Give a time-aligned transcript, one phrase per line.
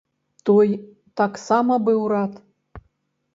[0.49, 0.67] Той
[1.21, 2.33] таксама быў рад.